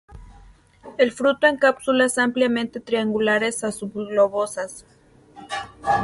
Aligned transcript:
El 0.97 1.11
fruto 1.11 1.45
en 1.45 1.57
cápsulas 1.57 2.17
ampliamente 2.17 2.79
triangulares 2.79 3.63
a 3.63 3.71
subglobosas. 3.71 4.83